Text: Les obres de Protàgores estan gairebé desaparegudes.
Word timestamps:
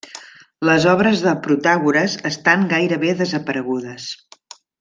Les 0.69 0.87
obres 0.93 1.21
de 1.25 1.33
Protàgores 1.43 2.17
estan 2.31 2.65
gairebé 2.75 3.15
desaparegudes. 3.23 4.09